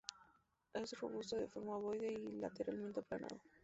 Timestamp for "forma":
1.47-1.77